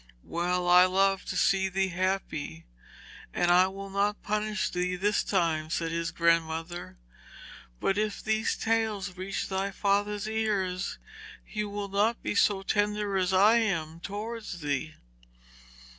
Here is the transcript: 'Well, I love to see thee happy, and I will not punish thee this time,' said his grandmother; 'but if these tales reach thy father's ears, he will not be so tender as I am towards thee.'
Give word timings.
'Well, 0.23 0.67
I 0.67 0.85
love 0.85 1.25
to 1.25 1.37
see 1.37 1.69
thee 1.69 1.89
happy, 1.89 2.65
and 3.35 3.51
I 3.51 3.67
will 3.67 3.91
not 3.91 4.23
punish 4.23 4.71
thee 4.71 4.95
this 4.95 5.23
time,' 5.23 5.69
said 5.69 5.91
his 5.91 6.09
grandmother; 6.09 6.97
'but 7.79 7.99
if 7.99 8.23
these 8.23 8.55
tales 8.57 9.15
reach 9.15 9.47
thy 9.47 9.69
father's 9.69 10.27
ears, 10.27 10.97
he 11.45 11.63
will 11.63 11.87
not 11.89 12.19
be 12.23 12.33
so 12.33 12.63
tender 12.63 13.15
as 13.15 13.31
I 13.31 13.57
am 13.57 13.99
towards 13.99 14.61
thee.' 14.61 14.95